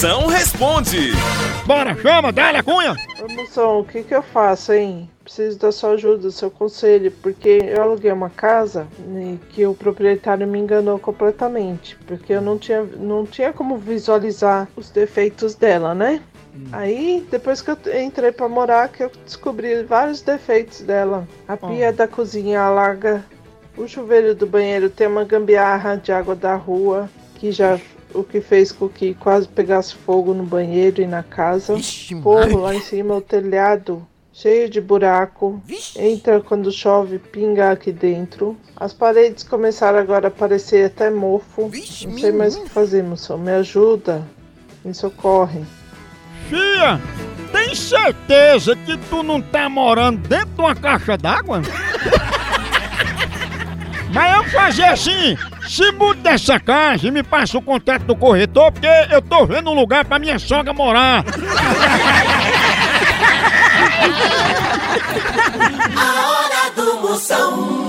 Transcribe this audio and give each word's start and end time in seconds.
Moção 0.00 0.28
responde. 0.28 1.12
Bora, 1.66 1.94
chama, 1.94 2.32
dá-lhe 2.32 2.62
cunha. 2.62 2.96
Ô, 3.22 3.30
moção, 3.34 3.80
o 3.80 3.84
que 3.84 4.02
que 4.02 4.14
eu 4.14 4.22
faço, 4.22 4.72
hein? 4.72 5.10
Preciso 5.22 5.58
da 5.58 5.70
sua 5.70 5.90
ajuda, 5.90 6.16
do 6.16 6.32
seu 6.32 6.50
conselho, 6.50 7.12
porque 7.20 7.60
eu 7.62 7.82
aluguei 7.82 8.10
uma 8.10 8.30
casa 8.30 8.88
né, 9.00 9.36
que 9.50 9.66
o 9.66 9.74
proprietário 9.74 10.48
me 10.48 10.58
enganou 10.58 10.98
completamente, 10.98 11.98
porque 12.06 12.32
eu 12.32 12.40
não 12.40 12.56
tinha, 12.56 12.82
não 12.82 13.26
tinha 13.26 13.52
como 13.52 13.76
visualizar 13.76 14.66
os 14.74 14.88
defeitos 14.88 15.54
dela, 15.54 15.94
né? 15.94 16.22
Aí, 16.72 17.22
depois 17.30 17.60
que 17.60 17.70
eu 17.70 17.76
entrei 18.02 18.32
pra 18.32 18.48
morar, 18.48 18.88
que 18.88 19.02
eu 19.02 19.12
descobri 19.26 19.82
vários 19.82 20.22
defeitos 20.22 20.80
dela. 20.80 21.28
A 21.46 21.58
pia 21.58 21.92
da 21.92 22.08
cozinha 22.08 22.70
larga, 22.70 23.22
o 23.76 23.86
chuveiro 23.86 24.34
do 24.34 24.46
banheiro 24.46 24.88
tem 24.88 25.06
uma 25.06 25.24
gambiarra 25.24 25.96
de 25.96 26.10
água 26.10 26.34
da 26.34 26.54
rua, 26.54 27.06
que 27.40 27.50
já 27.50 27.80
o 28.12 28.22
que 28.22 28.40
fez 28.40 28.70
com 28.70 28.86
que 28.88 29.14
quase 29.14 29.48
pegasse 29.48 29.94
fogo 29.94 30.34
no 30.34 30.44
banheiro 30.44 31.00
e 31.00 31.06
na 31.06 31.22
casa. 31.22 31.74
Vixe, 31.74 32.20
Forro 32.20 32.60
lá 32.60 32.74
em 32.74 32.80
cima, 32.82 33.16
o 33.16 33.20
telhado 33.22 34.06
cheio 34.30 34.68
de 34.68 34.78
buraco. 34.80 35.62
Entra 35.96 36.40
quando 36.40 36.70
chove, 36.70 37.18
pinga 37.18 37.70
aqui 37.70 37.92
dentro. 37.92 38.56
As 38.76 38.92
paredes 38.92 39.42
começaram 39.42 39.98
agora 39.98 40.28
a 40.28 40.30
parecer 40.30 40.84
até 40.86 41.08
mofo. 41.08 41.68
Vixe, 41.68 42.06
Não 42.06 42.18
sei 42.18 42.30
mais 42.30 42.56
o 42.56 42.64
que 42.64 42.68
fazer, 42.68 43.02
moção. 43.02 43.38
Me 43.38 43.52
ajuda. 43.52 44.22
Me 44.84 44.92
socorre. 44.92 45.64
Fia, 46.48 47.00
tem 47.52 47.74
certeza 47.74 48.76
que 48.76 48.98
tu 49.08 49.22
não 49.22 49.40
tá 49.40 49.68
morando 49.68 50.28
dentro 50.28 50.48
de 50.48 50.60
uma 50.60 50.74
caixa 50.74 51.16
d'água? 51.16 51.62
Mas 54.12 54.36
eu 54.36 54.44
fazer 54.50 54.84
assim, 54.84 55.36
se 55.70 55.92
muda 55.92 56.32
dessa 56.32 56.58
casa 56.58 57.06
e 57.06 57.12
me 57.12 57.22
passa 57.22 57.56
o 57.56 57.62
contato 57.62 58.02
do 58.02 58.16
corretor, 58.16 58.72
porque 58.72 58.88
eu 59.08 59.22
tô 59.22 59.46
vendo 59.46 59.70
um 59.70 59.74
lugar 59.74 60.04
pra 60.04 60.18
minha 60.18 60.36
sogra 60.36 60.72
morar. 60.72 61.24
A 65.96 66.28
hora 66.28 66.70
do 66.74 67.00
moção. 67.00 67.79